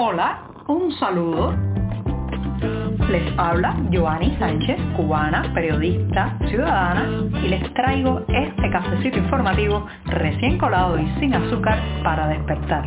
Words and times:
Hola, 0.00 0.46
un 0.68 0.92
saludo. 0.92 1.56
Les 3.10 3.36
habla 3.36 3.74
Joanny 3.92 4.36
Sánchez, 4.38 4.78
cubana, 4.96 5.52
periodista, 5.52 6.38
ciudadana, 6.48 7.28
y 7.42 7.48
les 7.48 7.74
traigo 7.74 8.20
este 8.28 8.70
cafecito 8.70 9.18
informativo 9.18 9.84
recién 10.04 10.56
colado 10.56 11.00
y 11.00 11.08
sin 11.18 11.34
azúcar 11.34 11.82
para 12.04 12.28
despertar. 12.28 12.84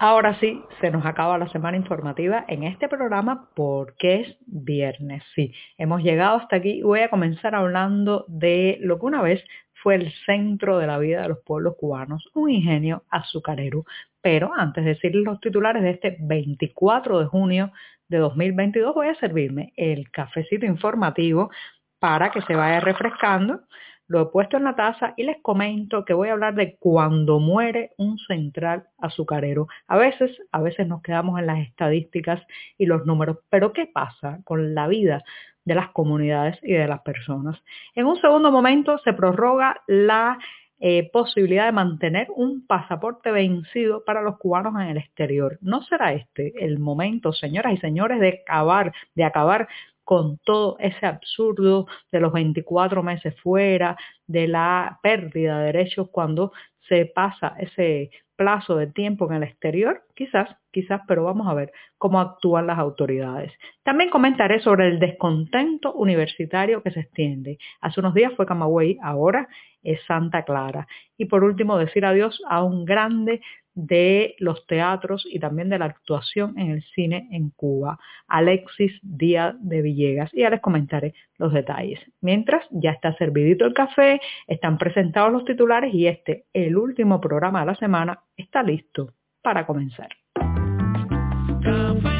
Ahora 0.00 0.38
sí, 0.38 0.62
se 0.80 0.92
nos 0.92 1.04
acaba 1.04 1.38
la 1.38 1.48
semana 1.48 1.76
informativa 1.76 2.44
en 2.46 2.62
este 2.62 2.86
programa 2.86 3.48
porque 3.56 4.20
es 4.20 4.36
viernes. 4.46 5.24
Sí, 5.34 5.52
hemos 5.76 6.04
llegado 6.04 6.36
hasta 6.36 6.54
aquí 6.54 6.82
voy 6.82 7.00
a 7.00 7.10
comenzar 7.10 7.56
hablando 7.56 8.24
de 8.28 8.78
lo 8.80 9.00
que 9.00 9.06
una 9.06 9.22
vez 9.22 9.42
el 9.90 10.12
centro 10.26 10.78
de 10.78 10.86
la 10.86 10.98
vida 10.98 11.22
de 11.22 11.28
los 11.28 11.38
pueblos 11.44 11.76
cubanos, 11.78 12.28
un 12.34 12.50
ingenio 12.50 13.04
azucarero. 13.10 13.84
Pero 14.20 14.52
antes 14.56 14.84
de 14.84 14.94
decir 14.94 15.14
los 15.14 15.40
titulares 15.40 15.82
de 15.82 15.90
este 15.90 16.16
24 16.20 17.20
de 17.20 17.26
junio 17.26 17.72
de 18.08 18.18
2022, 18.18 18.94
voy 18.94 19.08
a 19.08 19.14
servirme 19.16 19.72
el 19.76 20.10
cafecito 20.10 20.66
informativo 20.66 21.50
para 21.98 22.30
que 22.30 22.42
se 22.42 22.54
vaya 22.54 22.80
refrescando. 22.80 23.60
Lo 24.08 24.22
he 24.22 24.26
puesto 24.26 24.56
en 24.56 24.64
la 24.64 24.74
taza 24.74 25.14
y 25.16 25.22
les 25.22 25.40
comento 25.42 26.04
que 26.04 26.14
voy 26.14 26.28
a 26.28 26.32
hablar 26.32 26.54
de 26.54 26.76
cuando 26.76 27.38
muere 27.38 27.92
un 27.98 28.18
central 28.18 28.86
azucarero. 28.98 29.68
A 29.86 29.98
veces, 29.98 30.36
a 30.50 30.62
veces 30.62 30.88
nos 30.88 31.02
quedamos 31.02 31.38
en 31.38 31.46
las 31.46 31.58
estadísticas 31.60 32.42
y 32.78 32.86
los 32.86 33.04
números, 33.04 33.38
pero 33.50 33.72
¿qué 33.72 33.86
pasa 33.86 34.40
con 34.44 34.74
la 34.74 34.88
vida 34.88 35.22
de 35.64 35.74
las 35.74 35.90
comunidades 35.90 36.58
y 36.62 36.72
de 36.72 36.88
las 36.88 37.02
personas? 37.02 37.62
En 37.94 38.06
un 38.06 38.18
segundo 38.20 38.50
momento 38.50 38.96
se 38.98 39.12
prorroga 39.12 39.82
la 39.86 40.38
eh, 40.80 41.10
posibilidad 41.12 41.66
de 41.66 41.72
mantener 41.72 42.28
un 42.34 42.64
pasaporte 42.64 43.32
vencido 43.32 44.04
para 44.04 44.22
los 44.22 44.38
cubanos 44.38 44.74
en 44.76 44.88
el 44.88 44.96
exterior. 44.96 45.58
¿No 45.60 45.82
será 45.82 46.12
este 46.12 46.64
el 46.64 46.78
momento, 46.78 47.32
señoras 47.32 47.74
y 47.74 47.78
señores, 47.78 48.20
de 48.20 48.42
acabar, 48.42 48.92
de 49.16 49.24
acabar 49.24 49.68
con 50.08 50.38
todo 50.38 50.78
ese 50.78 51.04
absurdo 51.04 51.86
de 52.10 52.18
los 52.18 52.32
24 52.32 53.02
meses 53.02 53.38
fuera, 53.42 53.94
de 54.26 54.48
la 54.48 54.98
pérdida 55.02 55.58
de 55.58 55.66
derechos 55.66 56.08
cuando 56.10 56.50
se 56.88 57.04
pasa 57.04 57.54
ese 57.58 58.08
plazo 58.34 58.76
de 58.76 58.86
tiempo 58.86 59.26
en 59.26 59.34
el 59.34 59.42
exterior, 59.42 60.04
quizás, 60.14 60.48
quizás, 60.72 61.02
pero 61.06 61.24
vamos 61.24 61.46
a 61.46 61.52
ver 61.52 61.72
cómo 61.98 62.20
actúan 62.20 62.66
las 62.66 62.78
autoridades. 62.78 63.52
También 63.82 64.08
comentaré 64.08 64.60
sobre 64.60 64.88
el 64.88 64.98
descontento 64.98 65.92
universitario 65.92 66.82
que 66.82 66.92
se 66.92 67.00
extiende. 67.00 67.58
Hace 67.82 68.00
unos 68.00 68.14
días 68.14 68.32
fue 68.34 68.46
Camagüey, 68.46 68.96
ahora 69.02 69.46
es 69.92 70.00
Santa 70.06 70.44
Clara. 70.44 70.86
Y 71.16 71.26
por 71.26 71.44
último, 71.44 71.78
decir 71.78 72.04
adiós 72.04 72.40
a 72.48 72.62
un 72.62 72.84
grande 72.84 73.40
de 73.74 74.34
los 74.38 74.66
teatros 74.66 75.24
y 75.30 75.38
también 75.38 75.68
de 75.68 75.78
la 75.78 75.84
actuación 75.84 76.58
en 76.58 76.70
el 76.72 76.82
cine 76.94 77.28
en 77.30 77.50
Cuba, 77.50 77.98
Alexis 78.26 78.92
Díaz 79.02 79.54
de 79.60 79.82
Villegas. 79.82 80.34
Y 80.34 80.40
ya 80.40 80.50
les 80.50 80.60
comentaré 80.60 81.14
los 81.38 81.52
detalles. 81.52 82.00
Mientras 82.20 82.64
ya 82.70 82.90
está 82.90 83.14
servidito 83.14 83.64
el 83.64 83.74
café, 83.74 84.20
están 84.48 84.78
presentados 84.78 85.32
los 85.32 85.44
titulares 85.44 85.94
y 85.94 86.08
este, 86.08 86.46
el 86.52 86.76
último 86.76 87.20
programa 87.20 87.60
de 87.60 87.66
la 87.66 87.74
semana, 87.76 88.20
está 88.36 88.64
listo 88.64 89.12
para 89.42 89.64
comenzar. 89.64 90.08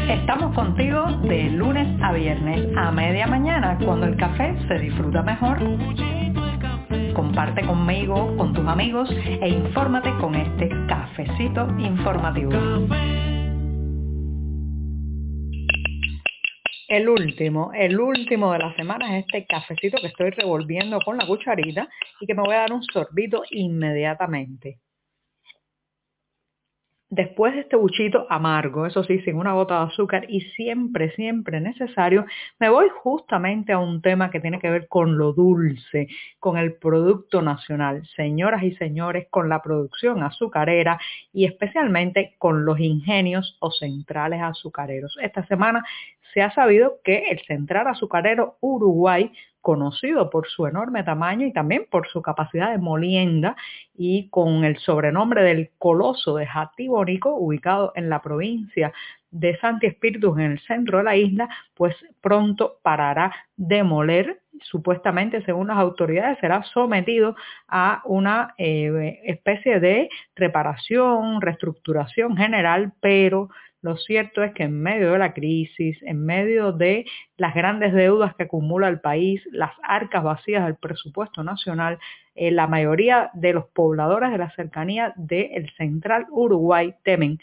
Estamos 0.09 0.55
contigo 0.55 1.07
de 1.29 1.51
lunes 1.51 1.89
a 2.03 2.13
viernes 2.13 2.69
a 2.77 2.91
media 2.93 3.27
mañana 3.27 3.79
cuando 3.85 4.07
el 4.07 4.17
café 4.17 4.55
se 4.69 4.79
disfruta 4.79 5.23
mejor 5.23 5.59
comparte 7.15 7.65
conmigo, 7.67 8.37
con 8.37 8.53
tus 8.53 8.67
amigos 8.67 9.11
e 9.11 9.49
infórmate 9.49 10.11
con 10.21 10.35
este 10.35 10.69
cafecito 10.87 11.69
informativo. 11.79 12.53
El 16.89 17.09
último, 17.09 17.71
el 17.75 18.01
último 18.01 18.53
de 18.53 18.61
la 18.61 18.75
semana 18.75 19.19
es 19.19 19.27
este 19.27 19.45
cafecito 19.45 19.99
que 20.01 20.07
estoy 20.07 20.31
revolviendo 20.31 20.99
con 21.01 21.19
la 21.19 21.27
cucharita 21.27 21.87
y 22.19 22.27
que 22.27 22.35
me 22.35 22.43
voy 22.43 22.55
a 22.55 22.61
dar 22.61 22.73
un 22.73 22.83
sorbito 22.83 23.43
inmediatamente. 23.51 24.79
Después 27.11 27.55
de 27.55 27.61
este 27.61 27.77
buchito 27.77 28.27
amargo, 28.29 28.85
eso 28.85 29.03
sí, 29.03 29.21
sin 29.21 29.37
una 29.37 29.55
gota 29.55 29.79
de 29.79 29.87
azúcar 29.87 30.27
y 30.29 30.43
siempre, 30.43 31.11
siempre 31.13 31.59
necesario, 31.59 32.27
me 32.59 32.69
voy 32.69 32.89
justamente 33.03 33.73
a 33.73 33.79
un 33.79 34.03
tema 34.03 34.31
que 34.31 34.41
tiene 34.41 34.59
que 34.59 34.69
ver 34.69 34.89
con 34.89 35.17
lo 35.17 35.33
dulce, 35.33 36.09
con 36.39 36.59
el 36.59 36.75
producto 36.75 37.41
nacional, 37.41 38.07
señoras 38.15 38.63
y 38.63 38.73
señores, 38.73 39.27
con 39.31 39.49
la 39.49 39.63
producción 39.63 40.23
azucarera 40.23 41.01
y 41.33 41.47
especialmente 41.47 42.35
con 42.37 42.67
los 42.67 42.79
ingenios 42.79 43.57
o 43.61 43.71
centrales 43.71 44.43
azucareros. 44.43 45.17
Esta 45.23 45.47
semana 45.47 45.83
se 46.35 46.43
ha 46.43 46.51
sabido 46.51 47.01
que 47.03 47.31
el 47.31 47.41
central 47.47 47.87
azucarero 47.87 48.59
Uruguay 48.61 49.33
conocido 49.69 50.31
por 50.31 50.49
su 50.49 50.67
enorme 50.67 51.05
tamaño 51.05 51.47
y 51.47 51.53
también 51.53 51.85
por 51.91 52.09
su 52.09 52.23
capacidad 52.23 52.71
de 52.71 52.79
molienda 52.79 53.55
y 53.95 54.31
con 54.31 54.65
el 54.65 54.79
sobrenombre 54.79 55.43
del 55.43 55.73
Coloso 55.77 56.37
de 56.37 56.47
Jatibonico, 56.47 57.35
ubicado 57.35 57.93
en 57.95 58.09
la 58.09 58.23
provincia 58.23 58.95
de 59.31 59.59
Santi 59.59 59.87
Espíritus 59.87 60.39
en 60.39 60.53
el 60.53 60.61
centro 60.61 60.97
de 60.97 61.05
la 61.05 61.17
isla, 61.17 61.51
pues 61.75 61.95
pronto 62.23 62.79
parará 62.83 63.31
de 63.59 63.83
moler. 63.83 64.41
Supuestamente, 64.63 65.45
según 65.45 65.67
las 65.67 65.77
autoridades, 65.77 66.39
será 66.41 66.63
sometido 66.63 67.37
a 67.69 68.01
una 68.07 68.55
eh, 68.57 69.21
especie 69.25 69.81
de 69.81 70.09
reparación, 70.35 71.43
reestructuración 71.43 72.39
general, 72.39 72.93
pero 73.03 73.51
lo 73.81 73.97
cierto 73.97 74.43
es 74.43 74.53
que 74.55 74.65
en 74.65 74.81
medio 74.81 75.13
de 75.13 75.19
la 75.19 75.33
crisis, 75.33 75.99
en 76.03 76.25
medio 76.25 76.73
de 76.73 77.07
las 77.37 77.55
grandes 77.55 77.93
deudas 77.93 78.35
que 78.35 78.45
acumula 78.45 78.89
el 78.89 79.01
país, 79.01 79.41
las 79.53 79.71
arcas 79.83 80.25
vacías 80.25 80.65
del 80.65 80.75
presupuesto 80.75 81.45
nacional, 81.45 81.99
eh, 82.35 82.51
la 82.51 82.67
mayoría 82.67 83.31
de 83.35 83.53
los 83.53 83.67
pobladores 83.67 84.33
de 84.33 84.39
la 84.39 84.51
cercanía 84.51 85.13
del 85.17 85.71
central 85.77 86.27
Uruguay 86.31 86.95
temen 87.05 87.39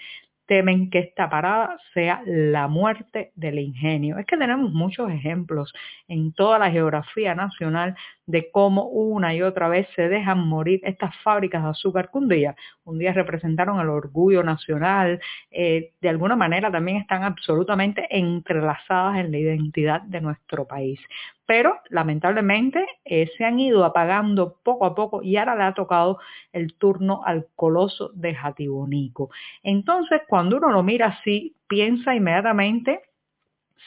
temen 0.48 0.90
que 0.90 1.00
esta 1.00 1.30
parada 1.30 1.78
sea 1.94 2.22
la 2.26 2.68
muerte 2.68 3.32
del 3.36 3.60
ingenio. 3.60 4.18
Es 4.18 4.26
que 4.26 4.38
tenemos 4.38 4.72
muchos 4.72 5.10
ejemplos 5.12 5.74
en 6.08 6.34
toda 6.34 6.60
la 6.60 6.72
geografía 6.72 7.36
nacional 7.36 7.96
de 8.28 8.50
cómo 8.52 8.88
una 8.88 9.36
y 9.36 9.42
otra 9.42 9.68
vez 9.68 9.88
se 9.96 10.10
dejan 10.10 10.40
morir 10.48 10.80
estas 10.84 11.16
fábricas 11.24 11.64
de 11.64 11.70
azúcar 11.70 12.10
que 12.12 12.18
un 12.18 12.28
día, 12.28 12.56
un 12.84 12.98
día 12.98 13.14
representaron 13.14 13.80
el 13.80 13.90
orgullo 13.90 14.44
nacional, 14.44 15.20
eh, 15.52 15.92
de 16.02 16.10
alguna 16.10 16.36
manera 16.36 16.72
también 16.72 16.98
están 16.98 17.24
absolutamente 17.24 18.08
entrelazadas 18.10 19.18
en 19.20 19.32
la 19.32 19.38
identidad 19.38 20.02
de 20.02 20.22
nuestro 20.22 20.66
país. 20.66 21.00
Pero 21.46 21.80
lamentablemente 21.90 22.86
eh, 23.06 23.30
se 23.38 23.46
han 23.46 23.60
ido 23.60 23.86
apagando 23.86 24.58
poco 24.64 24.86
a 24.86 24.96
poco 24.96 25.22
y 25.22 25.38
ahora 25.38 25.56
le 25.56 25.64
ha 25.64 25.74
tocado 25.74 26.20
el 26.54 26.76
turno 26.76 27.22
al 27.26 27.48
coloso 27.56 28.12
de 28.16 28.34
Jatibonico. 28.36 29.30
Entonces, 29.64 30.22
cuando 30.28 30.58
uno 30.58 30.72
lo 30.72 30.84
mira 30.84 31.08
así, 31.08 31.56
piensa 31.68 32.16
inmediatamente 32.16 33.02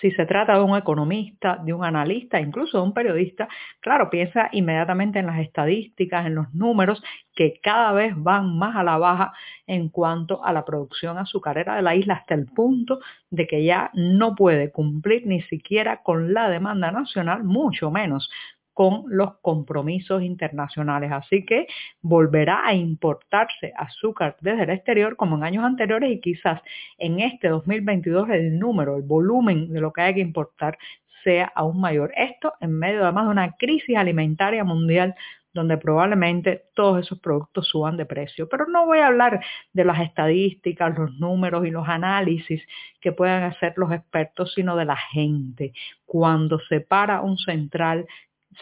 si 0.00 0.10
se 0.12 0.26
trata 0.26 0.54
de 0.54 0.62
un 0.62 0.76
economista, 0.76 1.58
de 1.64 1.72
un 1.72 1.84
analista, 1.84 2.40
incluso 2.40 2.78
de 2.78 2.84
un 2.84 2.94
periodista, 2.94 3.48
claro, 3.80 4.10
piensa 4.10 4.48
inmediatamente 4.52 5.18
en 5.18 5.26
las 5.26 5.40
estadísticas, 5.40 6.26
en 6.26 6.36
los 6.36 6.52
números 6.54 7.02
que 7.34 7.60
cada 7.62 7.92
vez 7.92 8.14
van 8.16 8.58
más 8.58 8.76
a 8.76 8.82
la 8.82 8.98
baja 8.98 9.32
en 9.66 9.88
cuanto 9.88 10.44
a 10.44 10.52
la 10.52 10.64
producción 10.64 11.18
azucarera 11.18 11.76
de 11.76 11.82
la 11.82 11.94
isla 11.94 12.14
hasta 12.14 12.34
el 12.34 12.46
punto 12.46 13.00
de 13.30 13.46
que 13.46 13.64
ya 13.64 13.90
no 13.94 14.34
puede 14.34 14.72
cumplir 14.72 15.26
ni 15.26 15.42
siquiera 15.42 16.02
con 16.02 16.32
la 16.32 16.48
demanda 16.48 16.90
nacional, 16.90 17.44
mucho 17.44 17.90
menos 17.90 18.30
con 18.78 19.06
los 19.08 19.38
compromisos 19.40 20.22
internacionales. 20.22 21.10
Así 21.10 21.44
que 21.44 21.66
volverá 22.00 22.64
a 22.64 22.74
importarse 22.74 23.72
azúcar 23.76 24.36
desde 24.40 24.62
el 24.62 24.70
exterior 24.70 25.16
como 25.16 25.36
en 25.36 25.42
años 25.42 25.64
anteriores 25.64 26.12
y 26.12 26.20
quizás 26.20 26.60
en 26.96 27.18
este 27.18 27.48
2022 27.48 28.30
el 28.30 28.56
número, 28.56 28.96
el 28.96 29.02
volumen 29.02 29.72
de 29.72 29.80
lo 29.80 29.92
que 29.92 30.02
hay 30.02 30.14
que 30.14 30.20
importar 30.20 30.78
sea 31.24 31.50
aún 31.56 31.80
mayor. 31.80 32.12
Esto 32.16 32.52
en 32.60 32.78
medio 32.78 33.02
además 33.02 33.24
de 33.24 33.30
una 33.32 33.56
crisis 33.56 33.96
alimentaria 33.96 34.62
mundial 34.62 35.16
donde 35.52 35.76
probablemente 35.76 36.66
todos 36.74 37.04
esos 37.04 37.18
productos 37.18 37.66
suban 37.66 37.96
de 37.96 38.06
precio. 38.06 38.48
Pero 38.48 38.66
no 38.68 38.86
voy 38.86 38.98
a 38.98 39.08
hablar 39.08 39.44
de 39.72 39.84
las 39.84 40.00
estadísticas, 40.00 40.96
los 40.96 41.18
números 41.18 41.66
y 41.66 41.70
los 41.70 41.88
análisis 41.88 42.62
que 43.00 43.10
puedan 43.10 43.42
hacer 43.42 43.72
los 43.76 43.90
expertos, 43.90 44.52
sino 44.54 44.76
de 44.76 44.84
la 44.84 44.96
gente. 44.96 45.72
Cuando 46.04 46.60
se 46.68 46.80
para 46.80 47.22
un 47.22 47.38
central 47.38 48.06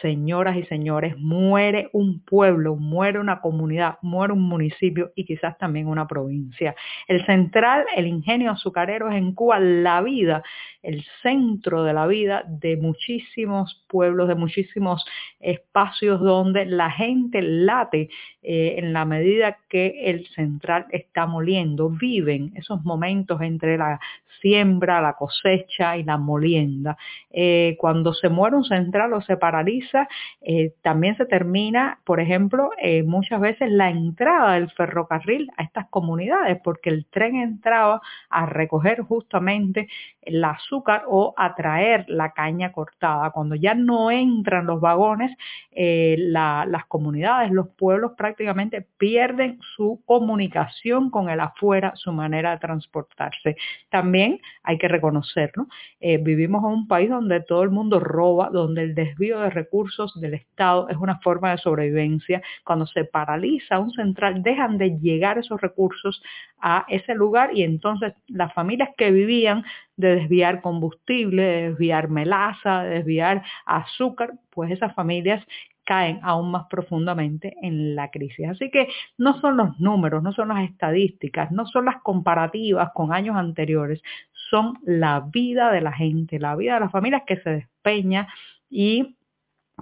señoras 0.01 0.57
y 0.57 0.63
señores, 0.63 1.17
muere 1.17 1.89
un 1.93 2.23
pueblo, 2.23 2.75
muere 2.75 3.19
una 3.19 3.41
comunidad, 3.41 3.97
muere 4.01 4.33
un 4.33 4.41
municipio 4.41 5.11
y 5.15 5.25
quizás 5.25 5.57
también 5.57 5.87
una 5.87 6.07
provincia. 6.07 6.75
El 7.07 7.25
central, 7.25 7.85
el 7.95 8.07
ingenio 8.07 8.51
azucarero 8.51 9.09
es 9.09 9.15
en 9.15 9.33
Cuba 9.33 9.59
la 9.59 10.01
vida, 10.01 10.43
el 10.87 11.03
centro 11.21 11.83
de 11.83 11.93
la 11.93 12.07
vida 12.07 12.43
de 12.47 12.77
muchísimos 12.77 13.83
pueblos, 13.89 14.29
de 14.29 14.35
muchísimos 14.35 15.05
espacios 15.41 16.21
donde 16.21 16.65
la 16.65 16.89
gente 16.89 17.41
late 17.41 18.09
eh, 18.41 18.75
en 18.77 18.93
la 18.93 19.03
medida 19.03 19.57
que 19.67 20.05
el 20.05 20.25
central 20.29 20.85
está 20.91 21.25
moliendo. 21.25 21.89
Viven 21.89 22.53
esos 22.55 22.85
momentos 22.85 23.41
entre 23.41 23.77
la 23.77 23.99
siembra, 24.41 25.01
la 25.01 25.13
cosecha 25.13 25.97
y 25.97 26.03
la 26.03 26.17
molienda. 26.17 26.95
Eh, 27.31 27.75
cuando 27.79 28.13
se 28.13 28.29
muere 28.29 28.55
un 28.55 28.63
central 28.63 29.11
o 29.11 29.21
se 29.21 29.35
paraliza, 29.35 30.07
eh, 30.41 30.73
también 30.83 31.17
se 31.17 31.25
termina, 31.25 31.99
por 32.05 32.21
ejemplo, 32.21 32.69
muchas 33.05 33.41
veces 33.41 33.71
la 33.71 33.89
entrada 33.89 34.53
del 34.53 34.69
ferrocarril 34.71 35.49
a 35.57 35.63
estas 35.63 35.89
comunidades, 35.89 36.59
porque 36.63 36.91
el 36.91 37.07
tren 37.07 37.35
entraba 37.35 37.99
a 38.29 38.45
recoger 38.45 39.01
justamente 39.01 39.87
el 40.21 40.43
azúcar 40.43 40.76
o 41.07 41.33
a 41.37 41.55
traer 41.55 42.05
la 42.07 42.31
caña 42.33 42.71
cortada. 42.71 43.31
Cuando 43.31 43.55
ya 43.55 43.73
no 43.73 44.11
entran 44.11 44.65
los 44.65 44.79
vagones, 44.81 45.35
las 45.71 46.85
comunidades, 46.87 47.51
los 47.51 47.69
pueblos 47.69 48.13
prácticamente 48.17 48.85
pierden 48.97 49.59
su 49.75 50.01
comunicación 50.05 51.09
con 51.09 51.29
el 51.29 51.39
afuera, 51.39 51.93
su 51.95 52.11
manera 52.11 52.51
de 52.51 52.57
transportarse. 52.57 53.55
También 53.89 54.39
hay 54.63 54.77
que 54.77 54.87
reconocerlo. 54.87 55.67
Eh, 55.99 56.17
vivimos 56.17 56.63
en 56.63 56.69
un 56.71 56.87
país 56.87 57.09
donde 57.09 57.41
todo 57.41 57.63
el 57.63 57.69
mundo 57.69 57.99
roba, 57.99 58.49
donde 58.49 58.83
el 58.83 58.95
desvío 58.95 59.39
de 59.39 59.49
recursos 59.49 60.19
del 60.19 60.33
Estado 60.33 60.89
es 60.89 60.97
una 60.97 61.19
forma 61.19 61.51
de 61.51 61.57
sobrevivencia. 61.57 62.41
Cuando 62.63 62.85
se 62.87 63.05
paraliza 63.05 63.79
un 63.79 63.91
central, 63.91 64.43
dejan 64.43 64.77
de 64.77 64.97
llegar 64.99 65.37
esos 65.37 65.59
recursos 65.61 66.21
a 66.59 66.85
ese 66.87 67.13
lugar 67.13 67.55
y 67.55 67.63
entonces 67.63 68.13
las 68.27 68.53
familias 68.53 68.89
que 68.97 69.11
vivían 69.11 69.63
de 69.97 70.15
desviar 70.15 70.61
combustible, 70.61 71.43
de 71.43 71.69
desviar 71.69 72.09
melaza, 72.09 72.83
de 72.83 72.95
desviar 72.95 73.43
azúcar, 73.65 74.33
pues 74.51 74.71
esas 74.71 74.93
familias 74.95 75.45
caen 75.83 76.19
aún 76.21 76.51
más 76.51 76.65
profundamente 76.69 77.55
en 77.61 77.95
la 77.95 78.11
crisis. 78.11 78.47
Así 78.49 78.69
que 78.69 78.89
no 79.17 79.39
son 79.39 79.57
los 79.57 79.79
números, 79.79 80.21
no 80.21 80.33
son 80.33 80.49
las 80.49 80.69
estadísticas, 80.69 81.51
no 81.51 81.65
son 81.65 81.85
las 81.85 82.01
comparativas 82.01 82.91
con 82.93 83.13
años 83.13 83.37
anteriores, 83.37 84.01
son 84.49 84.77
la 84.83 85.21
vida 85.31 85.71
de 85.71 85.81
la 85.81 85.93
gente, 85.93 86.39
la 86.39 86.55
vida 86.55 86.75
de 86.75 86.81
las 86.81 86.91
familias 86.91 87.23
que 87.25 87.37
se 87.37 87.49
despeña 87.49 88.27
y 88.69 89.16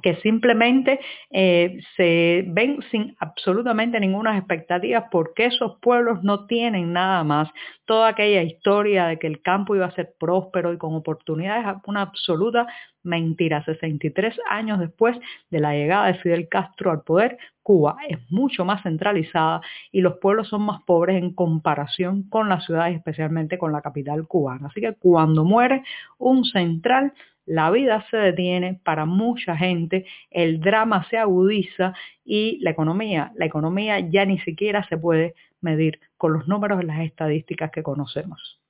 que 0.01 0.15
simplemente 0.17 0.99
eh, 1.31 1.79
se 1.95 2.43
ven 2.47 2.79
sin 2.91 3.15
absolutamente 3.19 3.99
ninguna 3.99 4.37
expectativa 4.37 5.09
porque 5.09 5.45
esos 5.45 5.79
pueblos 5.79 6.23
no 6.23 6.45
tienen 6.47 6.93
nada 6.93 7.23
más. 7.23 7.49
Toda 7.85 8.09
aquella 8.09 8.43
historia 8.43 9.07
de 9.07 9.17
que 9.17 9.27
el 9.27 9.41
campo 9.41 9.75
iba 9.75 9.85
a 9.85 9.95
ser 9.95 10.13
próspero 10.19 10.73
y 10.73 10.77
con 10.77 10.93
oportunidades, 10.95 11.81
una 11.87 12.01
absoluta 12.01 12.67
mentira. 13.05 13.63
63 13.63 14.35
años 14.49 14.79
después 14.79 15.17
de 15.49 15.59
la 15.59 15.73
llegada 15.73 16.07
de 16.07 16.15
Fidel 16.15 16.49
Castro 16.49 16.91
al 16.91 17.03
poder, 17.03 17.37
Cuba 17.63 17.97
es 18.07 18.19
mucho 18.29 18.65
más 18.65 18.83
centralizada 18.83 19.61
y 19.91 20.01
los 20.01 20.17
pueblos 20.17 20.49
son 20.49 20.63
más 20.63 20.81
pobres 20.83 21.21
en 21.21 21.33
comparación 21.33 22.23
con 22.29 22.49
las 22.49 22.65
ciudades, 22.65 22.95
especialmente 22.95 23.57
con 23.57 23.71
la 23.71 23.81
capital 23.81 24.27
cubana. 24.27 24.67
Así 24.67 24.81
que 24.81 24.93
cuando 24.93 25.43
muere 25.45 25.83
un 26.17 26.45
central, 26.45 27.13
la 27.45 27.71
vida 27.71 28.05
se 28.09 28.17
detiene 28.17 28.79
para 28.83 29.05
mucha 29.05 29.55
gente, 29.55 30.05
el 30.31 30.59
drama 30.59 31.05
se 31.09 31.17
agudiza 31.17 31.93
y 32.23 32.59
la 32.61 32.71
economía, 32.71 33.31
la 33.35 33.45
economía 33.45 33.99
ya 33.99 34.25
ni 34.25 34.39
siquiera 34.39 34.83
se 34.87 34.97
puede 34.97 35.35
medir 35.61 35.99
con 36.17 36.33
los 36.33 36.47
números 36.47 36.79
de 36.79 36.85
las 36.85 36.99
estadísticas 37.01 37.71
que 37.71 37.83
conocemos. 37.83 38.64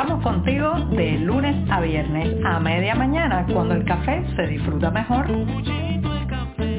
Estamos 0.00 0.22
contigo 0.22 0.72
de 0.96 1.18
lunes 1.18 1.70
a 1.70 1.78
viernes 1.82 2.34
a 2.42 2.58
media 2.58 2.94
mañana 2.94 3.46
cuando 3.52 3.74
el 3.74 3.84
café 3.84 4.24
se 4.34 4.46
disfruta 4.46 4.90
mejor. 4.90 5.26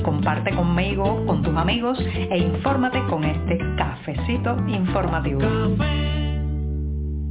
Comparte 0.02 0.50
conmigo, 0.56 1.24
con 1.28 1.44
tus 1.44 1.56
amigos 1.56 2.00
e 2.00 2.36
infórmate 2.40 3.00
con 3.12 3.24
este 3.24 3.60
cafecito 3.78 4.58
informativo. 4.68 5.40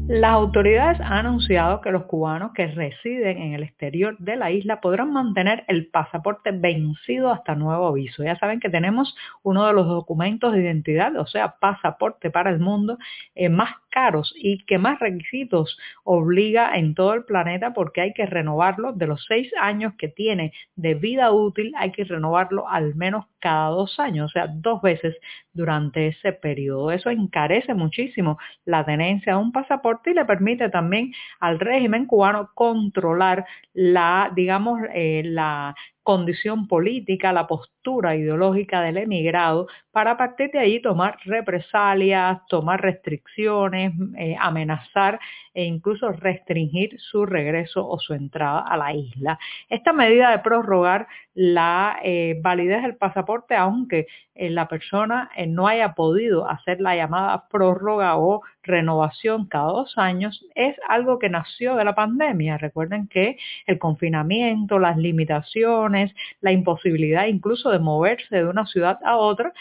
Las 0.06 0.32
autoridades 0.32 1.00
han 1.00 1.26
anunciado 1.26 1.80
que 1.80 1.90
los 1.90 2.04
cubanos 2.04 2.52
que 2.52 2.68
residen 2.68 3.38
en 3.38 3.54
el 3.54 3.64
exterior 3.64 4.16
de 4.18 4.36
la 4.36 4.52
isla 4.52 4.80
podrán 4.80 5.12
mantener 5.12 5.64
el 5.66 5.88
pasaporte 5.88 6.52
vencido 6.52 7.32
hasta 7.32 7.56
nuevo 7.56 7.88
aviso. 7.88 8.22
Ya 8.22 8.36
saben 8.36 8.60
que 8.60 8.70
tenemos 8.70 9.16
uno 9.42 9.66
de 9.66 9.72
los 9.72 9.86
documentos 9.86 10.52
de 10.52 10.62
identidad, 10.62 11.16
o 11.16 11.26
sea, 11.26 11.56
pasaporte 11.60 12.30
para 12.30 12.50
el 12.50 12.60
mundo, 12.60 12.98
eh, 13.34 13.48
más 13.48 13.70
caros 13.90 14.32
y 14.36 14.64
que 14.64 14.78
más 14.78 14.98
requisitos 15.00 15.78
obliga 16.04 16.76
en 16.76 16.94
todo 16.94 17.14
el 17.14 17.24
planeta 17.24 17.72
porque 17.74 18.00
hay 18.00 18.12
que 18.12 18.26
renovarlo 18.26 18.92
de 18.92 19.06
los 19.06 19.24
seis 19.26 19.50
años 19.60 19.94
que 19.98 20.08
tiene 20.08 20.52
de 20.76 20.94
vida 20.94 21.32
útil, 21.32 21.72
hay 21.76 21.92
que 21.92 22.04
renovarlo 22.04 22.68
al 22.68 22.94
menos 22.94 23.26
cada 23.40 23.68
dos 23.70 23.98
años, 23.98 24.30
o 24.30 24.32
sea, 24.32 24.46
dos 24.48 24.80
veces 24.82 25.16
durante 25.52 26.08
ese 26.08 26.32
periodo. 26.32 26.90
Eso 26.90 27.10
encarece 27.10 27.74
muchísimo 27.74 28.38
la 28.64 28.84
tenencia 28.84 29.34
de 29.34 29.38
un 29.38 29.52
pasaporte 29.52 30.10
y 30.10 30.14
le 30.14 30.24
permite 30.24 30.68
también 30.70 31.12
al 31.40 31.58
régimen 31.58 32.06
cubano 32.06 32.50
controlar 32.54 33.44
la, 33.72 34.30
digamos, 34.34 34.80
eh, 34.94 35.22
la 35.24 35.74
condición 36.10 36.66
política, 36.66 37.32
la 37.32 37.46
postura 37.46 38.16
ideológica 38.16 38.82
del 38.82 38.96
emigrado, 38.96 39.68
para 39.92 40.16
partir 40.16 40.50
de 40.50 40.58
ahí 40.58 40.82
tomar 40.82 41.16
represalias, 41.24 42.40
tomar 42.48 42.82
restricciones, 42.82 43.92
eh, 44.18 44.34
amenazar 44.40 45.20
e 45.54 45.64
incluso 45.64 46.12
restringir 46.12 46.98
su 46.98 47.26
regreso 47.26 47.86
o 47.86 47.98
su 47.98 48.14
entrada 48.14 48.60
a 48.60 48.76
la 48.76 48.94
isla. 48.94 49.38
Esta 49.68 49.92
medida 49.92 50.30
de 50.30 50.38
prorrogar 50.38 51.08
la 51.34 51.98
eh, 52.02 52.38
validez 52.42 52.82
del 52.82 52.96
pasaporte, 52.96 53.54
aunque 53.54 54.06
eh, 54.34 54.50
la 54.50 54.68
persona 54.68 55.30
no 55.48 55.66
haya 55.66 55.94
podido 55.94 56.48
hacer 56.48 56.80
la 56.80 56.96
llamada 56.96 57.48
prórroga 57.48 58.16
o 58.16 58.42
renovación 58.62 59.46
cada 59.46 59.72
dos 59.72 59.96
años, 59.96 60.44
es 60.54 60.76
algo 60.88 61.18
que 61.18 61.30
nació 61.30 61.76
de 61.76 61.84
la 61.84 61.94
pandemia. 61.94 62.58
Recuerden 62.58 63.08
que 63.08 63.38
el 63.66 63.78
confinamiento, 63.78 64.78
las 64.78 64.96
limitaciones, 64.96 66.12
la 66.40 66.52
imposibilidad 66.52 67.26
incluso 67.26 67.70
de 67.70 67.78
moverse 67.78 68.36
de 68.36 68.46
una 68.46 68.66
ciudad 68.66 68.98
a 69.04 69.16
otra, 69.16 69.52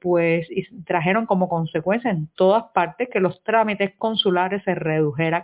pues 0.00 0.48
trajeron 0.86 1.26
como 1.26 1.48
consecuencia 1.48 2.10
en 2.10 2.28
todas 2.34 2.64
partes 2.72 3.08
que 3.12 3.20
los 3.20 3.42
trámites 3.42 3.92
consulares 3.98 4.62
se 4.64 4.74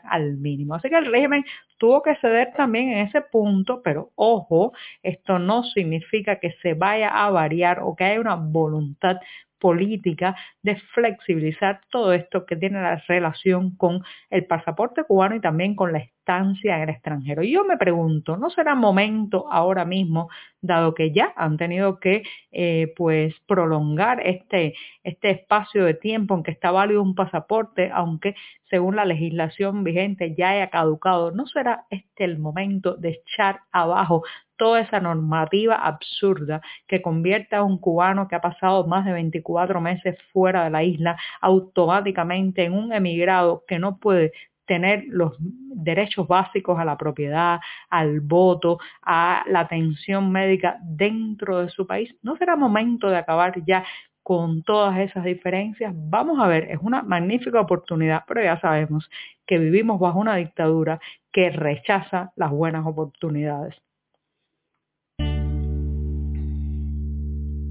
al 0.05 0.37
mínimo. 0.39 0.75
Así 0.75 0.89
que 0.89 0.99
el 0.99 1.07
régimen 1.07 1.45
tuvo 1.79 2.03
que 2.03 2.17
ceder 2.17 2.53
también 2.57 2.91
en 2.91 3.07
ese 3.07 3.21
punto, 3.23 3.83
pero 3.83 4.11
ojo, 4.15 4.73
esto 5.03 5.39
no 5.39 5.65
significa 5.65 6.39
que 6.41 6.53
se 6.63 6.75
vaya 6.75 7.09
a 7.09 7.31
variar 7.31 7.81
o 7.83 7.95
que 7.97 8.05
haya 8.05 8.21
una 8.21 8.37
voluntad 8.37 9.17
política 9.59 10.37
de 10.63 10.77
flexibilizar 10.95 11.81
todo 11.91 12.13
esto 12.13 12.45
que 12.47 12.57
tiene 12.57 12.83
la 12.83 12.97
relación 13.09 13.77
con 13.77 14.03
el 14.31 14.47
pasaporte 14.47 15.05
cubano 15.05 15.37
y 15.37 15.41
también 15.41 15.75
con 15.75 15.93
la 15.93 16.01
en 16.27 16.83
el 16.83 16.89
extranjero. 16.89 17.43
Y 17.43 17.53
yo 17.53 17.65
me 17.65 17.77
pregunto, 17.77 18.37
¿no 18.37 18.51
será 18.51 18.75
momento 18.75 19.47
ahora 19.51 19.85
mismo, 19.85 20.29
dado 20.61 20.95
que 20.95 21.13
ya 21.13 21.33
han 21.37 21.57
tenido 21.57 22.01
que 22.01 22.23
eh, 22.53 22.93
pues 22.97 23.35
prolongar 23.47 24.27
este, 24.27 24.75
este 25.03 25.31
espacio 25.31 25.85
de 25.85 25.95
tiempo 25.95 26.35
en 26.35 26.43
que 26.43 26.51
está 26.53 26.71
válido 26.71 27.03
un 27.03 27.15
pasaporte, 27.15 27.91
aunque 27.93 28.35
según 28.71 28.97
la 28.97 29.05
legislación 29.05 29.85
vigente 29.85 30.35
ya 30.37 30.51
haya 30.51 30.71
caducado, 30.71 31.31
¿no 31.31 31.47
será 31.47 31.85
este 31.91 32.25
el 32.25 32.39
momento 32.39 32.97
de 32.97 33.11
echar 33.11 33.61
abajo 33.71 34.23
toda 34.57 34.81
esa 34.81 35.01
normativa 35.01 35.75
absurda 35.75 36.61
que 36.87 37.03
convierte 37.03 37.57
a 37.57 37.63
un 37.65 37.79
cubano 37.79 38.29
que 38.29 38.37
ha 38.37 38.41
pasado 38.41 38.87
más 38.87 39.05
de 39.05 39.13
24 39.13 39.81
meses 39.81 40.17
fuera 40.33 40.65
de 40.65 40.71
la 40.71 40.83
isla 40.85 41.17
automáticamente 41.41 42.65
en 42.65 42.73
un 42.73 42.93
emigrado 42.93 43.65
que 43.67 43.79
no 43.79 43.99
puede 43.99 44.33
tener 44.67 45.05
los 45.09 45.35
derechos 45.39 46.27
básicos 46.27 46.79
a 46.79 46.85
la 46.85 46.97
propiedad, 46.97 47.61
al 47.91 48.21
voto, 48.21 48.79
a 49.03 49.45
la 49.47 49.61
atención 49.61 50.31
médica 50.33 50.79
dentro 50.83 51.59
de 51.59 51.69
su 51.69 51.87
país. 51.87 52.15
¿No 52.23 52.37
será 52.37 52.57
momento 52.57 53.09
de 53.09 53.19
acabar 53.19 53.55
ya 53.67 53.85
con 54.25 54.63
todas 54.63 54.99
esas 54.99 55.23
diferencias. 55.25 55.93
Vamos 55.95 56.41
a 56.41 56.49
ver, 56.49 56.71
es 56.71 56.79
una 56.81 57.03
magnífica 57.03 57.61
oportunidad, 57.61 58.25
pero 58.27 58.43
ya 58.43 58.59
sabemos 58.59 59.09
que 59.47 59.59
vivimos 59.59 60.01
bajo 60.01 60.19
una 60.19 60.37
dictadura 60.37 60.99
que 61.31 61.51
rechaza 61.51 62.33
las 62.35 62.51
buenas 62.51 62.87
oportunidades. 62.87 63.77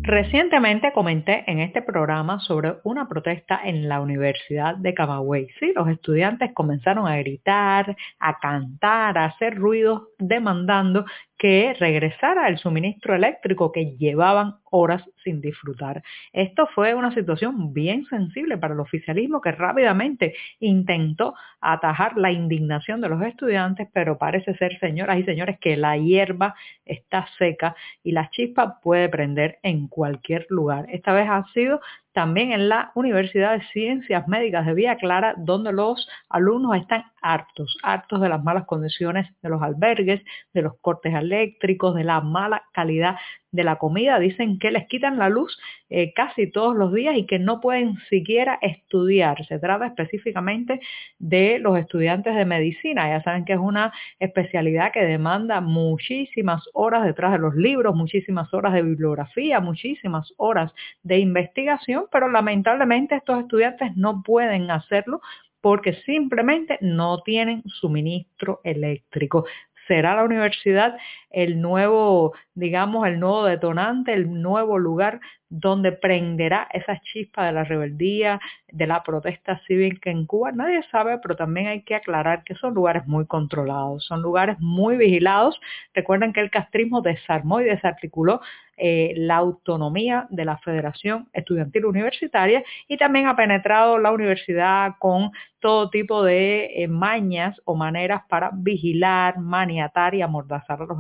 Recientemente 0.05 0.91
comenté 0.91 1.49
en 1.49 1.61
este 1.61 1.81
programa 1.81 2.41
sobre 2.41 2.75
una 2.83 3.07
protesta 3.07 3.61
en 3.63 3.87
la 3.87 4.01
Universidad 4.01 4.75
de 4.75 4.93
Camagüey. 4.93 5.47
Sí, 5.61 5.71
los 5.73 5.87
estudiantes 5.87 6.51
comenzaron 6.53 7.07
a 7.07 7.15
gritar, 7.15 7.95
a 8.19 8.37
cantar, 8.37 9.17
a 9.17 9.25
hacer 9.25 9.55
ruidos 9.55 10.09
demandando 10.19 11.05
que 11.37 11.73
regresara 11.79 12.47
el 12.47 12.57
suministro 12.57 13.15
eléctrico 13.15 13.71
que 13.71 13.97
llevaban 13.97 14.55
horas 14.71 15.03
sin 15.23 15.41
disfrutar. 15.41 16.01
Esto 16.31 16.67
fue 16.73 16.95
una 16.95 17.13
situación 17.13 17.73
bien 17.73 18.05
sensible 18.05 18.57
para 18.57 18.73
el 18.73 18.79
oficialismo 18.79 19.41
que 19.41 19.51
rápidamente 19.51 20.33
intentó 20.59 21.35
atajar 21.59 22.17
la 22.17 22.31
indignación 22.31 23.01
de 23.01 23.09
los 23.09 23.21
estudiantes, 23.21 23.87
pero 23.93 24.17
parece 24.17 24.55
ser, 24.55 24.79
señoras 24.79 25.19
y 25.19 25.23
señores, 25.23 25.59
que 25.59 25.77
la 25.77 25.97
hierba 25.97 26.55
está 26.85 27.27
seca 27.37 27.75
y 28.03 28.11
la 28.11 28.29
chispa 28.29 28.79
puede 28.81 29.09
prender 29.09 29.59
en 29.63 29.87
cualquier 29.87 30.45
lugar. 30.49 30.85
Esta 30.89 31.13
vez 31.13 31.27
ha 31.29 31.45
sido 31.53 31.81
también 32.13 32.51
en 32.51 32.69
la 32.69 32.91
Universidad 32.95 33.53
de 33.53 33.65
Ciencias 33.73 34.27
Médicas 34.27 34.65
de 34.65 34.73
Villa 34.73 34.97
Clara, 34.97 35.33
donde 35.37 35.73
los 35.73 36.07
alumnos 36.29 36.77
están 36.77 37.03
hartos, 37.21 37.77
hartos 37.83 38.21
de 38.21 38.29
las 38.29 38.43
malas 38.43 38.65
condiciones 38.65 39.27
de 39.41 39.49
los 39.49 39.61
albergues, 39.61 40.21
de 40.53 40.61
los 40.61 40.73
cortes 40.79 41.13
eléctricos, 41.13 41.95
de 41.95 42.03
la 42.03 42.21
mala 42.21 42.63
calidad 42.71 43.15
de 43.53 43.63
la 43.63 43.77
comida. 43.77 44.19
Dicen 44.19 44.59
que 44.59 44.71
les 44.71 44.87
quitan 44.87 45.17
la 45.17 45.29
luz 45.29 45.57
eh, 45.89 46.11
casi 46.13 46.51
todos 46.51 46.75
los 46.75 46.91
días 46.91 47.15
y 47.15 47.25
que 47.25 47.39
no 47.39 47.61
pueden 47.61 47.95
siquiera 48.09 48.59
estudiar. 48.61 49.45
Se 49.45 49.59
trata 49.59 49.85
específicamente 49.85 50.81
de 51.19 51.59
los 51.59 51.77
estudiantes 51.77 52.35
de 52.35 52.45
medicina. 52.45 53.07
Ya 53.07 53.23
saben 53.23 53.45
que 53.45 53.53
es 53.53 53.59
una 53.59 53.93
especialidad 54.19 54.91
que 54.91 55.05
demanda 55.05 55.61
muchísimas 55.61 56.67
horas 56.73 57.05
detrás 57.05 57.31
de 57.31 57.39
los 57.39 57.55
libros, 57.55 57.95
muchísimas 57.95 58.53
horas 58.53 58.73
de 58.73 58.81
bibliografía, 58.81 59.59
muchísimas 59.61 60.33
horas 60.37 60.73
de 61.03 61.19
investigación, 61.19 62.05
pero 62.11 62.27
lamentablemente 62.27 63.15
estos 63.15 63.39
estudiantes 63.39 63.95
no 63.95 64.23
pueden 64.23 64.69
hacerlo 64.71 65.21
porque 65.61 65.93
simplemente 66.05 66.77
no 66.81 67.21
tienen 67.21 67.63
suministro 67.65 68.59
eléctrico 68.65 69.45
será 69.87 70.15
la 70.15 70.23
universidad 70.23 70.97
el 71.33 71.59
nuevo, 71.59 72.33
digamos, 72.53 73.05
el 73.07 73.19
nuevo 73.19 73.45
detonante, 73.45 74.13
el 74.13 74.41
nuevo 74.41 74.77
lugar 74.79 75.19
donde 75.49 75.91
prenderá 75.91 76.67
esa 76.73 76.99
chispa 77.01 77.45
de 77.45 77.51
la 77.51 77.63
rebeldía, 77.63 78.39
de 78.71 78.87
la 78.87 79.03
protesta 79.03 79.61
cívica 79.67 80.09
en 80.09 80.25
Cuba. 80.25 80.51
Nadie 80.51 80.81
sabe, 80.89 81.19
pero 81.19 81.35
también 81.35 81.67
hay 81.67 81.83
que 81.83 81.93
aclarar 81.93 82.43
que 82.43 82.55
son 82.55 82.73
lugares 82.73 83.05
muy 83.05 83.27
controlados, 83.27 84.03
son 84.05 84.23
lugares 84.23 84.57
muy 84.59 84.97
vigilados. 84.97 85.59
Recuerden 85.93 86.33
que 86.33 86.39
el 86.39 86.49
castrismo 86.49 87.01
desarmó 87.01 87.61
y 87.61 87.65
desarticuló 87.65 88.41
eh, 88.77 89.13
la 89.15 89.35
autonomía 89.35 90.25
de 90.31 90.45
la 90.45 90.57
Federación 90.57 91.29
Estudiantil 91.33 91.85
Universitaria 91.85 92.63
y 92.87 92.97
también 92.97 93.27
ha 93.27 93.35
penetrado 93.35 93.99
la 93.99 94.11
universidad 94.11 94.93
con 94.97 95.31
todo 95.59 95.91
tipo 95.91 96.23
de 96.23 96.83
eh, 96.83 96.87
mañas 96.87 97.61
o 97.65 97.75
maneras 97.75 98.23
para 98.27 98.49
vigilar, 98.51 99.37
maniatar 99.37 100.15
y 100.15 100.23
amordazar 100.23 100.81
a 100.81 100.85
los 100.85 100.97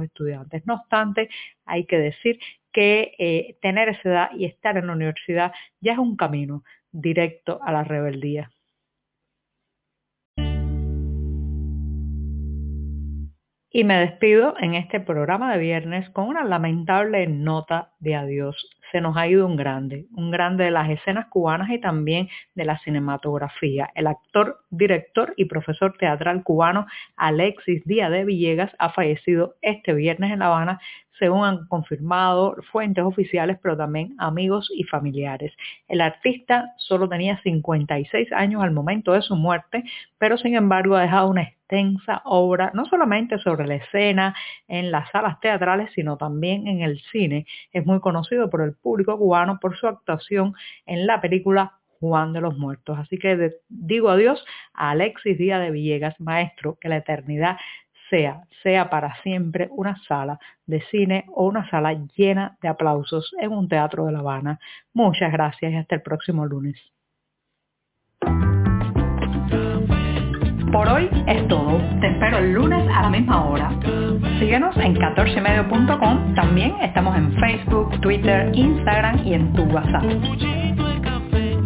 No 0.65 0.75
obstante, 0.75 1.29
hay 1.65 1.85
que 1.85 1.97
decir 1.97 2.39
que 2.71 3.13
eh, 3.19 3.57
tener 3.61 3.89
esa 3.89 4.09
edad 4.09 4.29
y 4.35 4.45
estar 4.45 4.77
en 4.77 4.87
la 4.87 4.93
universidad 4.93 5.53
ya 5.79 5.93
es 5.93 5.99
un 5.99 6.15
camino 6.15 6.63
directo 6.91 7.59
a 7.63 7.71
la 7.71 7.83
rebeldía. 7.83 8.51
Y 13.75 13.83
me 13.85 13.97
despido 13.97 14.55
en 14.59 14.75
este 14.75 14.99
programa 14.99 15.51
de 15.51 15.59
viernes 15.59 16.07
con 16.11 16.27
una 16.27 16.43
lamentable 16.43 17.25
nota 17.25 17.91
de 17.99 18.15
adiós. 18.15 18.69
Se 18.93 19.01
nos 19.01 19.17
ha 19.17 19.27
ido 19.27 19.47
un 19.47 19.55
grande, 19.55 20.05
un 20.15 20.29
grande 20.29 20.65
de 20.65 20.71
las 20.71 20.87
escenas 20.87 21.25
cubanas 21.25 21.71
y 21.71 21.79
también 21.79 22.29
de 22.53 22.63
la 22.63 22.77
cinematografía. 22.77 23.89
El 23.95 24.05
actor, 24.05 24.59
director 24.69 25.33
y 25.35 25.45
profesor 25.45 25.97
teatral 25.97 26.43
cubano 26.43 26.85
Alexis 27.17 27.83
Díaz 27.85 28.11
de 28.11 28.23
Villegas 28.23 28.71
ha 28.77 28.91
fallecido 28.91 29.55
este 29.63 29.93
viernes 29.93 30.31
en 30.31 30.39
La 30.39 30.45
Habana 30.45 30.79
según 31.19 31.45
han 31.45 31.67
confirmado 31.67 32.55
fuentes 32.71 33.03
oficiales, 33.03 33.57
pero 33.61 33.77
también 33.77 34.15
amigos 34.17 34.69
y 34.75 34.83
familiares. 34.83 35.53
El 35.87 36.01
artista 36.01 36.73
solo 36.77 37.07
tenía 37.07 37.39
56 37.41 38.31
años 38.33 38.63
al 38.63 38.71
momento 38.71 39.13
de 39.13 39.21
su 39.21 39.35
muerte, 39.35 39.83
pero 40.17 40.37
sin 40.37 40.55
embargo 40.55 40.95
ha 40.95 41.01
dejado 41.01 41.29
una 41.29 41.43
extensa 41.43 42.21
obra, 42.25 42.71
no 42.73 42.85
solamente 42.85 43.39
sobre 43.39 43.67
la 43.67 43.75
escena 43.75 44.35
en 44.67 44.91
las 44.91 45.09
salas 45.11 45.39
teatrales, 45.39 45.91
sino 45.93 46.17
también 46.17 46.67
en 46.67 46.81
el 46.81 46.99
cine. 47.11 47.45
Es 47.71 47.85
muy 47.85 47.99
conocido 47.99 48.49
por 48.49 48.61
el 48.61 48.73
público 48.73 49.17
cubano 49.17 49.59
por 49.59 49.77
su 49.77 49.87
actuación 49.87 50.53
en 50.85 51.07
la 51.07 51.21
película 51.21 51.73
Juan 52.03 52.33
de 52.33 52.41
los 52.41 52.57
Muertos. 52.57 52.99
Así 52.99 53.17
que 53.17 53.51
digo 53.69 54.09
adiós 54.09 54.43
a 54.73 54.91
Alexis 54.91 55.37
Díaz 55.37 55.61
de 55.61 55.71
Villegas, 55.71 56.19
maestro, 56.19 56.77
que 56.81 56.89
la 56.89 56.97
eternidad 56.97 57.57
sea, 58.13 58.43
sea 58.61 58.91
para 58.91 59.15
siempre 59.23 59.69
una 59.71 59.97
sala 60.07 60.37
de 60.67 60.81
cine 60.91 61.25
o 61.33 61.47
una 61.47 61.67
sala 61.71 61.93
llena 62.15 62.55
de 62.61 62.67
aplausos 62.67 63.33
en 63.41 63.51
un 63.51 63.67
teatro 63.67 64.05
de 64.05 64.11
La 64.11 64.19
Habana. 64.19 64.59
Muchas 64.93 65.31
gracias 65.31 65.71
y 65.71 65.75
hasta 65.75 65.95
el 65.95 66.03
próximo 66.03 66.45
lunes. 66.45 66.75
Por 70.71 70.87
hoy 70.89 71.09
es 71.27 71.47
todo. 71.47 71.77
Te 72.01 72.07
espero 72.07 72.37
el 72.37 72.53
lunes 72.53 72.87
a 72.95 73.03
la 73.03 73.09
misma 73.09 73.45
hora. 73.45 73.69
Síguenos 74.39 74.75
en 74.77 74.95
14medio.com. 74.95 76.35
También 76.35 76.75
estamos 76.81 77.15
en 77.15 77.31
Facebook, 77.39 77.99
Twitter, 78.01 78.51
Instagram 78.53 79.25
y 79.25 79.33
en 79.33 79.53
tu 79.53 79.63
WhatsApp. 79.63 80.03